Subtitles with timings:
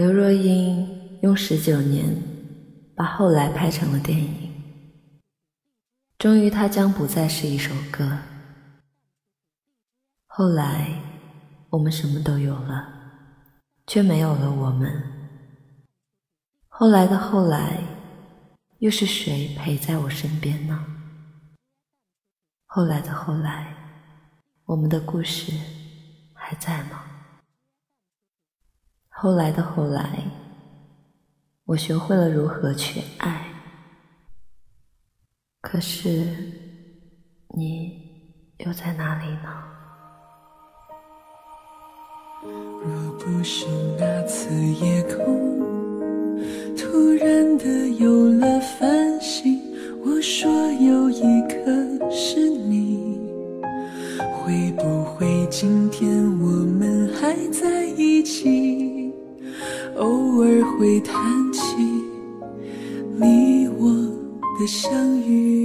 [0.00, 2.16] 刘若英用十九年
[2.96, 4.50] 把后来拍成了电影，
[6.16, 8.16] 终于它将不再是一首歌。
[10.26, 10.88] 后来，
[11.68, 12.88] 我们什么都有了，
[13.86, 15.02] 却没有了我们。
[16.68, 17.76] 后来的后来，
[18.78, 20.82] 又是谁陪在我身边呢？
[22.64, 23.76] 后来的后来，
[24.64, 25.52] 我们的故事
[26.32, 27.04] 还在吗？
[29.10, 30.24] 后来的后来，
[31.66, 33.44] 我学会了如何去爱。
[35.60, 36.26] 可是，
[37.54, 37.92] 你
[38.64, 39.64] 又在哪里呢？
[42.42, 43.66] 若不是
[43.98, 45.60] 那次夜空
[46.74, 49.60] 突然的有了繁星。
[50.02, 53.20] 我说有一颗是你，
[54.32, 58.79] 会不会今天我们还在一起？
[60.78, 61.14] 会谈
[61.52, 61.60] 起
[63.20, 63.90] 你我
[64.58, 65.59] 的相遇，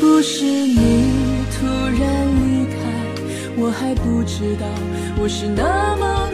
[0.00, 2.80] 不是你突然离开，
[3.56, 4.66] 我还不知道
[5.20, 6.29] 我是那么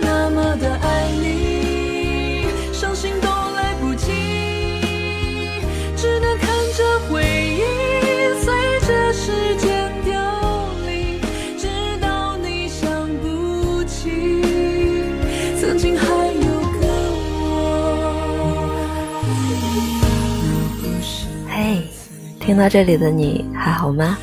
[22.46, 24.16] 听到这里的你还好吗？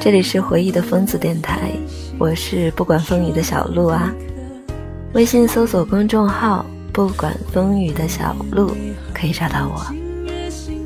[0.00, 1.70] 这里是回忆的疯子电台，
[2.18, 4.10] 我是不管风雨的小鹿啊。
[5.12, 6.64] 微信搜索公众号
[6.94, 8.74] “不管风雨的小鹿”
[9.12, 9.84] 可以找到我。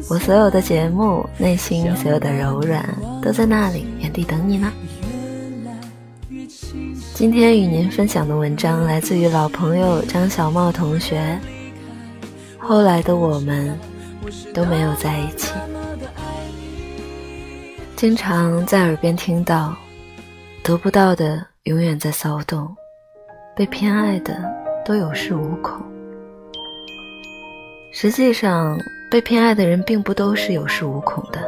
[0.09, 2.85] 我所有的节目，内心所有的柔软
[3.23, 4.73] 都在那里原地等你呢。
[7.15, 11.39] 今天与您分享的文章来自于老朋友张小茂同学。
[12.59, 13.79] 后来的我们
[14.53, 15.53] 都没有在一起。
[17.97, 19.75] 经常在耳边听到，
[20.63, 22.77] 得不到的永远在骚动，
[23.57, 24.39] 被偏爱的
[24.85, 25.81] 都有恃无恐。
[27.91, 28.79] 实际上，
[29.11, 31.41] 被偏爱的人并不都是有恃无恐的。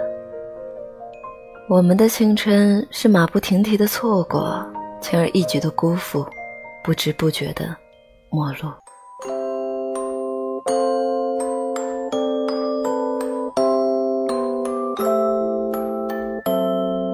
[1.68, 4.66] 我们的青春是马不停蹄的错过，
[5.02, 6.26] 轻而易举的辜负，
[6.82, 7.76] 不知不觉的
[8.30, 8.74] 没落。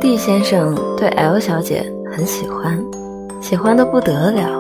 [0.05, 2.79] D 先生对 L 小姐很喜欢，
[3.41, 4.51] 喜欢的不得了。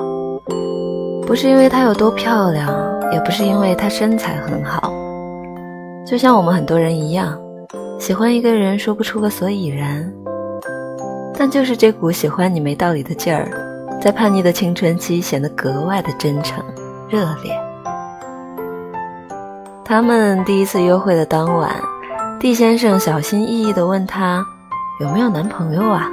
[1.26, 2.74] 不是因为她有多漂亮，
[3.12, 4.90] 也不是因为她身材很好，
[6.06, 7.38] 就像我们很多人一样，
[7.98, 10.10] 喜欢一个人说不出个所以然。
[11.36, 13.50] 但就是这股喜欢你没道理的劲儿，
[14.00, 16.64] 在叛逆的青春期显得格外的真诚
[17.06, 17.52] 热烈。
[19.84, 21.70] 他们第一次约会的当晚
[22.40, 24.42] ，D 先生小心翼翼地问她。
[25.00, 26.08] 有没有男朋友啊？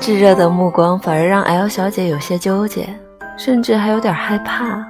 [0.00, 2.88] 炙热的目光反而让 L 小姐有些纠结，
[3.36, 4.82] 甚至还有点害怕。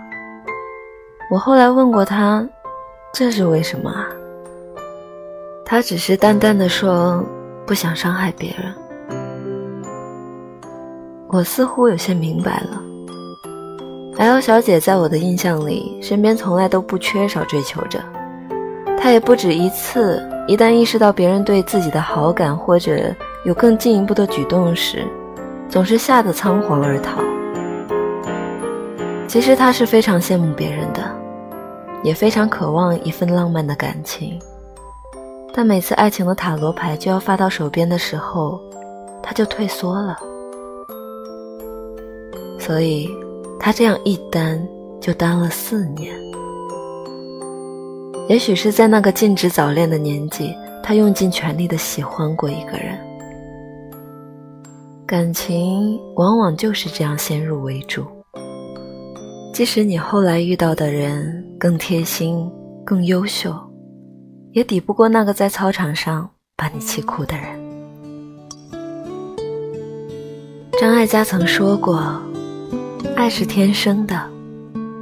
[1.28, 2.46] 我后来问过她，
[3.12, 4.06] 这是为什么啊？
[5.64, 7.20] 她只是淡淡的说，
[7.66, 8.72] 不想伤害别人。
[11.26, 12.80] 我似乎有些明白了。
[14.18, 17.98] L 小姐在我的印象里，身边从来都不缺少追求者，
[19.00, 20.22] 她也不止一次。
[20.46, 23.12] 一旦意识到别人对自己的好感或者
[23.44, 25.04] 有更进一步的举动时，
[25.68, 27.20] 总是吓得仓皇而逃。
[29.26, 31.02] 其实他是非常羡慕别人的，
[32.04, 34.38] 也非常渴望一份浪漫的感情，
[35.52, 38.60] 但每次爱情的塔罗牌就要发到手边的时候，
[39.20, 40.16] 他就退缩了。
[42.60, 43.10] 所以，
[43.58, 44.64] 他这样一单
[45.00, 46.14] 就单了四年。
[48.28, 50.52] 也许是在那个禁止早恋的年纪，
[50.82, 52.98] 他用尽全力的喜欢过一个人。
[55.06, 58.04] 感情往往就是这样先入为主。
[59.52, 62.50] 即使你后来遇到的人更贴心、
[62.84, 63.54] 更优秀，
[64.50, 67.46] 也抵不过那个在操场上把你气哭的人。
[70.80, 72.20] 张艾嘉曾说过
[73.14, 74.20] ：“爱是天生的，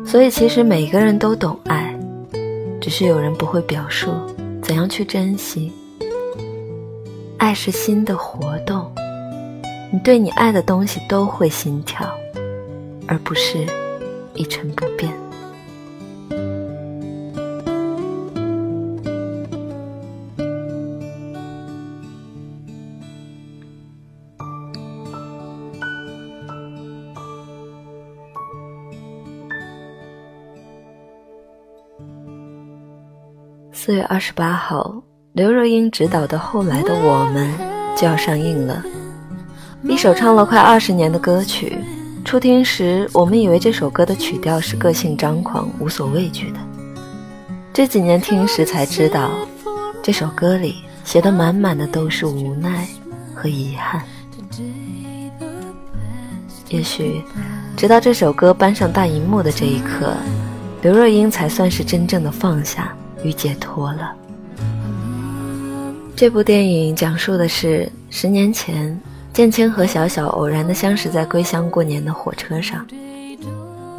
[0.05, 1.91] 所以其实每个人都懂爱。”
[2.85, 4.11] 只是有人不会表述
[4.63, 5.73] 怎样去珍惜。
[7.39, 8.93] 爱是心的活动，
[9.91, 12.07] 你对你爱的东西都会心跳，
[13.09, 13.67] 而不是
[14.35, 15.24] 一成不变。
[33.85, 34.95] 四月二十八号，
[35.35, 37.53] 刘若英执导的《后来的我们》
[38.01, 38.83] 就要上映了。
[39.83, 41.77] 一首唱了快二十年的歌曲，
[42.25, 46.57] 初听时我们以为这首歌的曲调是个性张狂、无所畏惧的。
[47.75, 49.33] 这几年听时才知道，
[50.03, 52.89] 这首歌里写的满满的都是无奈
[53.35, 54.03] 和遗憾。
[56.71, 57.23] 也许，
[57.77, 60.15] 直到这首歌搬上大荧幕的这一刻，
[60.81, 62.91] 刘若英才算是真正的放下。
[63.25, 64.15] 与解脱了。
[66.15, 68.97] 这部电影讲述的是十年前，
[69.33, 72.87] 建青和小小偶然的相识在归乡过年的火车上。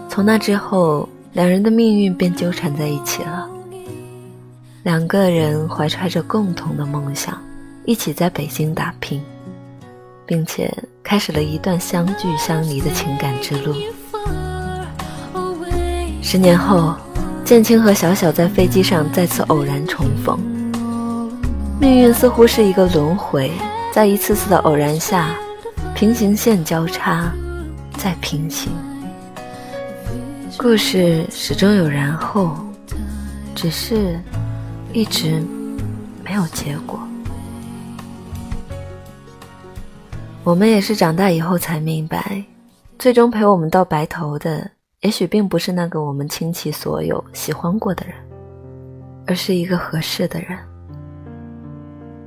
[0.08, 3.50] 从那之后，两人的命运便纠缠在一起了。
[4.84, 7.38] 两个人怀揣着共同的梦想，
[7.84, 9.22] 一起在北京打拼，
[10.26, 10.74] 并且
[11.04, 13.76] 开始了一段相聚相离的情感之路。
[16.22, 16.96] 十年后。
[17.46, 20.40] 建清和小小在飞机上再次偶然重逢，
[21.80, 23.52] 命运似乎是一个轮回，
[23.94, 25.36] 在一次次的偶然下，
[25.94, 27.32] 平行线交叉，
[27.98, 28.72] 再平行。
[30.58, 32.58] 故事始终有然后，
[33.54, 34.20] 只是
[34.92, 35.40] 一直
[36.24, 37.00] 没有结果。
[40.44, 42.44] 我们也是长大以后才明白，
[42.98, 44.72] 最终陪我们到白头的。
[45.06, 48.16] 也许并不是那个我们倾其所有喜欢过的人，
[49.28, 50.58] 而是一个合适的人。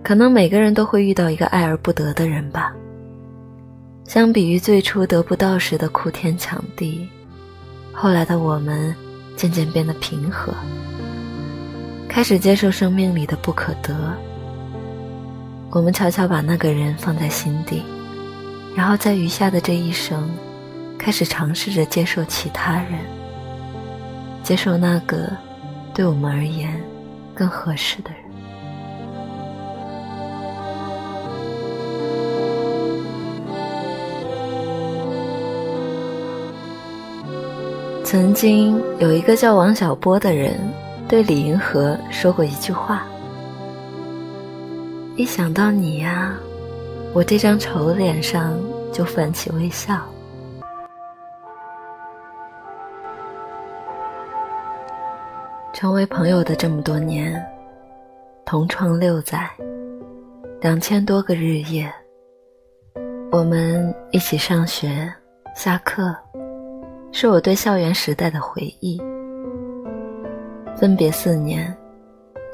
[0.04, 2.72] 可能每个人都会遇到一个爱而不得的人吧。
[4.04, 7.08] 相比于最初得不到时的哭天抢地，
[7.92, 8.94] 后来的我们
[9.34, 10.54] 渐渐变得平和，
[12.08, 13.92] 开始接受生命里的不可得。
[15.70, 17.82] 我们悄悄把那个人放在心底，
[18.76, 20.30] 然后在余下的这一生。
[20.99, 22.99] 开始尝试着接受其他人，
[24.43, 25.31] 接受那个
[25.95, 26.79] 对我们而言
[27.35, 28.19] 更合适的人。
[38.05, 40.59] 曾经有一个叫王小波的人，
[41.06, 43.06] 对李银河说过一句话
[45.17, 46.35] ：“一想到你呀，
[47.15, 48.59] 我这张丑脸上
[48.93, 50.00] 就泛起微笑。”
[55.78, 57.40] 成为朋友的这么多年，
[58.44, 59.48] 同窗六载，
[60.60, 61.88] 两千多个日夜，
[63.30, 65.08] 我们一起上学、
[65.54, 66.12] 下课，
[67.12, 69.00] 是我对校园时代的回忆。
[70.76, 71.72] 分别四年，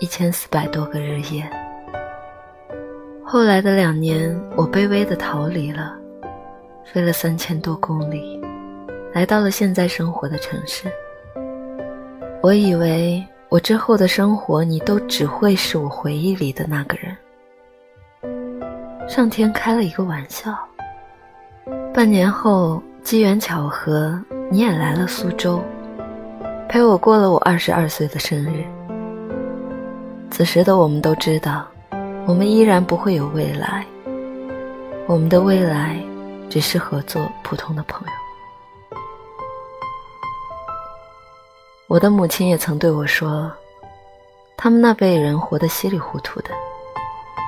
[0.01, 1.49] 一千四百多个日夜。
[3.25, 5.97] 后来的两年，我卑微的逃离了，
[6.85, 8.39] 飞了三千多公里，
[9.15, 10.89] 来到了现在生活的城市。
[12.45, 17.17] 我以为我之后的生活，你都只会是我回忆里的那个人。
[19.09, 20.55] 上天开了一个玩笑，
[21.95, 25.59] 半年后机缘巧合，你也来了苏州，
[26.69, 28.63] 陪我过了我二十二岁的生日。
[30.31, 31.67] 此时的我们都知道，
[32.27, 33.87] 我们依然不会有未来，
[35.07, 35.99] 我们的未来
[36.51, 38.24] 只适合做普通的朋友。
[41.87, 43.53] 我的母亲也曾对我说
[44.57, 46.51] ：“他们那辈人活得稀里糊涂的，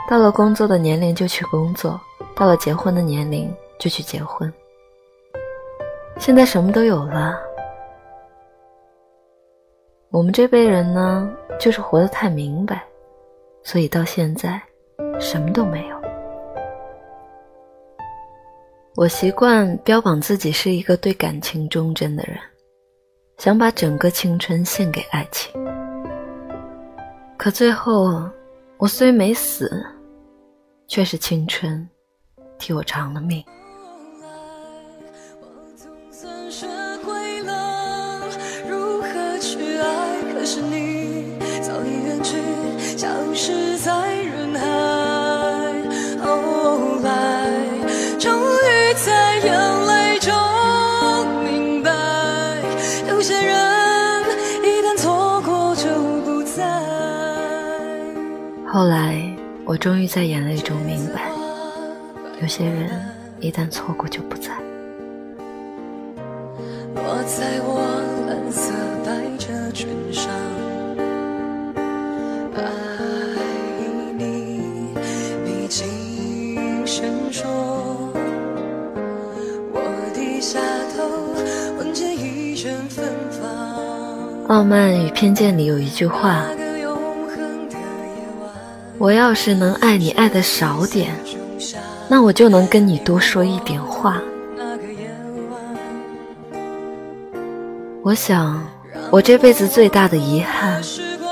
[0.08, 1.98] 到了工作的年龄就去工作，
[2.36, 4.52] 到了结婚的年龄就去结婚。
[6.18, 7.38] 现在什么都有了，
[10.10, 11.28] 我们这辈人呢，
[11.58, 12.84] 就是活得太明白，
[13.62, 14.60] 所以到现在
[15.18, 15.96] 什么都没有。
[18.96, 22.38] 我习惯标榜自己是一个对感情忠贞的人。”
[23.46, 25.52] 想把整个青春献给爱情，
[27.36, 28.28] 可最后
[28.76, 29.86] 我虽没死，
[30.88, 31.88] 却是青春
[32.58, 33.44] 替我偿了命。
[58.76, 59.18] 后来，
[59.64, 61.30] 我终于在眼泪中明白，
[62.42, 62.90] 有些人
[63.40, 64.50] 一旦错过就不在。
[66.94, 67.80] 落在我
[68.28, 70.30] 蓝色百褶裙上，
[72.54, 72.62] 爱
[74.18, 74.60] 你，
[75.42, 77.48] 你轻声说，
[79.72, 79.80] 我
[80.14, 80.60] 低下
[80.94, 84.46] 头，闻见一阵芬芳。
[84.48, 86.44] 傲慢与偏见里有一句话。
[88.98, 91.14] 我要是能爱你爱的少点，
[92.08, 94.20] 那我就能跟你多说一点话。
[98.02, 98.66] 我想，
[99.10, 100.80] 我这辈子最大的遗憾，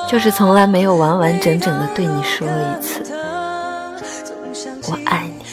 [0.09, 3.01] 就是从来没有完完整整的对你说一次
[4.91, 5.45] “我爱你”。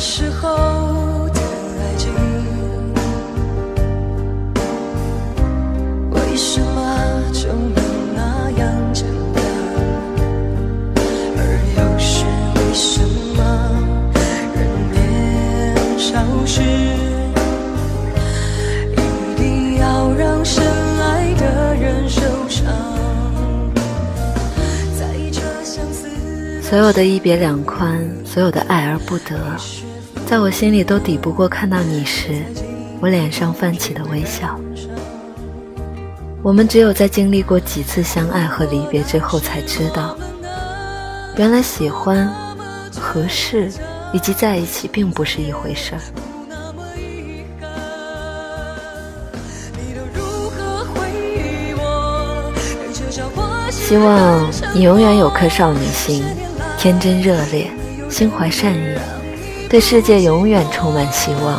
[0.00, 1.18] 时候。
[16.58, 16.64] 是
[18.92, 20.64] 一定要让深
[21.00, 22.66] 爱的人受伤
[26.60, 29.38] 所有的一别两宽，所有的爱而不得，
[30.26, 32.42] 在我心里都抵不过看到你时，
[33.00, 34.58] 我脸上泛起的微笑。
[36.42, 40.14] 我们只有在经历过几次相爱和离别之后，才知道，
[41.36, 42.30] 原来喜欢、
[43.00, 43.70] 合适
[44.12, 46.00] 以及在一起并不是一回事儿。
[53.88, 56.22] 希望你永远有颗少女心。
[56.76, 57.70] 天真热烈，
[58.10, 58.98] 心怀善意，
[59.66, 61.58] 对世界永远充满希望。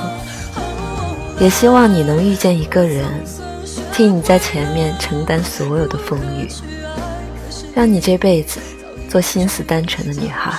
[1.39, 3.03] 也希望你能遇见一个人，
[3.91, 6.47] 替你在前面承担所有的风雨，
[7.73, 8.59] 让你这辈子
[9.09, 10.53] 做心思单纯的女孩。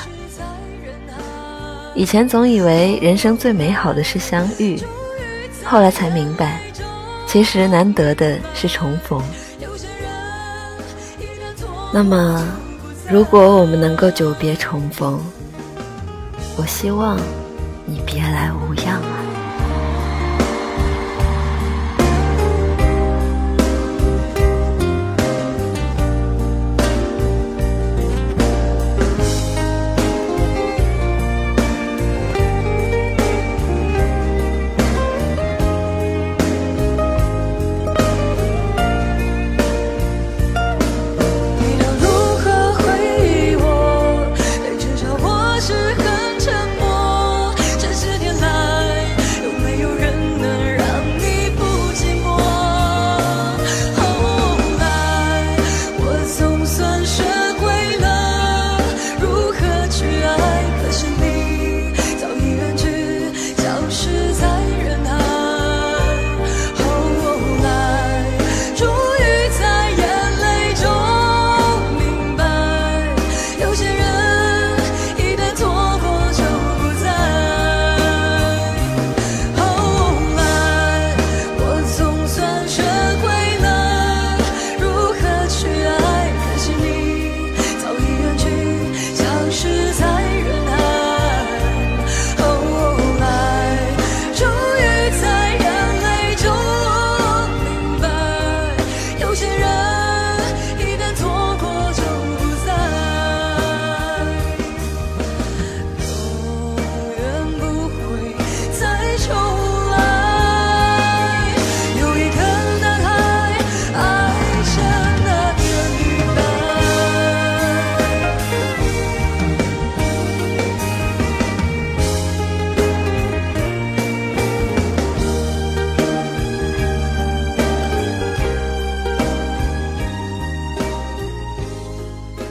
[1.94, 4.76] 以前总以为人生最美好的是相遇，
[5.62, 6.60] 后来才明白，
[7.28, 9.22] 其实难得的是重逢。
[11.92, 12.42] 那么。
[13.10, 15.18] 如果我们能够久别重逢，
[16.56, 17.18] 我希望
[17.84, 19.19] 你别来无恙啊。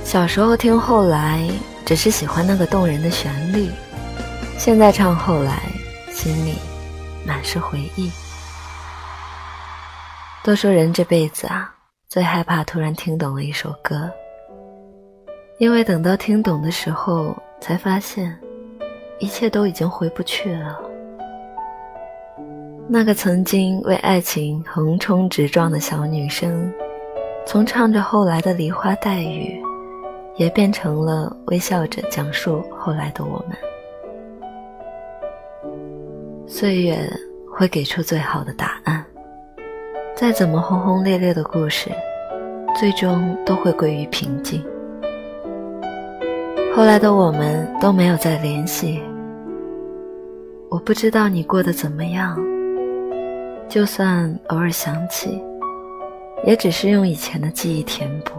[0.09, 1.47] 小时候听后来，
[1.85, 3.67] 只是喜欢那个动人的旋律；
[4.57, 5.61] 现在唱后来，
[6.11, 6.55] 心里
[7.23, 8.11] 满是回忆。
[10.43, 11.71] 都说人这辈子啊，
[12.07, 14.09] 最害怕突然听懂了一首歌，
[15.59, 18.35] 因为等到听懂的时候，才发现
[19.19, 20.75] 一切都已经回不去了。
[22.87, 26.73] 那个曾经为爱情横冲直撞的小女生，
[27.45, 29.63] 从唱着后来的梨花带雨。
[30.39, 33.57] 也变成了微笑着讲述后来的我们。
[36.47, 36.97] 岁月
[37.51, 39.05] 会给出最好的答案，
[40.15, 41.91] 再怎么轰轰烈烈的故事，
[42.73, 44.63] 最终都会归于平静。
[46.73, 49.03] 后来的我们都没有再联系，
[50.69, 52.39] 我不知道你过得怎么样。
[53.67, 55.43] 就算偶尔想起，
[56.45, 58.31] 也只是用以前的记忆填补。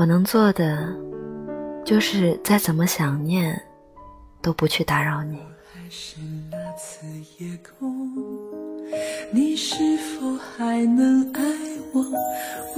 [0.00, 0.96] 我能做的，
[1.84, 3.62] 就是再怎么想念，
[4.40, 5.38] 都不去打扰你。
[5.74, 6.18] 还是
[6.50, 8.10] 那次夜空，
[9.30, 11.42] 你是否还能爱
[11.92, 12.02] 我？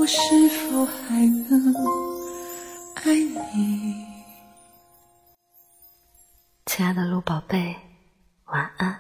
[0.00, 1.72] 我是否还能
[2.94, 3.14] 爱
[3.54, 4.04] 你？
[6.66, 7.76] 亲爱的鹿宝贝，
[8.46, 8.96] 晚安，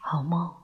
[0.00, 0.59] 好梦。